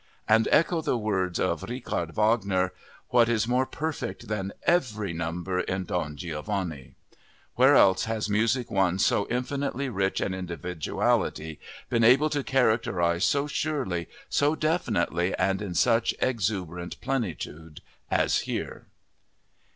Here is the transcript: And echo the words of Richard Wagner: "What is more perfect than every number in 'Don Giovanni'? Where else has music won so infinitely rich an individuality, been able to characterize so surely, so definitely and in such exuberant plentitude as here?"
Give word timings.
And 0.27 0.47
echo 0.51 0.81
the 0.81 0.97
words 0.97 1.39
of 1.39 1.61
Richard 1.61 2.15
Wagner: 2.15 2.73
"What 3.09 3.29
is 3.29 3.47
more 3.47 3.67
perfect 3.67 4.27
than 4.29 4.51
every 4.63 5.13
number 5.13 5.59
in 5.59 5.83
'Don 5.83 6.15
Giovanni'? 6.17 6.95
Where 7.53 7.75
else 7.75 8.05
has 8.05 8.27
music 8.27 8.71
won 8.71 8.97
so 8.97 9.27
infinitely 9.29 9.89
rich 9.89 10.19
an 10.19 10.33
individuality, 10.33 11.59
been 11.87 12.03
able 12.03 12.31
to 12.31 12.43
characterize 12.43 13.23
so 13.25 13.45
surely, 13.45 14.09
so 14.27 14.55
definitely 14.55 15.35
and 15.35 15.61
in 15.61 15.75
such 15.75 16.15
exuberant 16.19 16.99
plentitude 16.99 17.81
as 18.09 18.39
here?" 18.49 18.87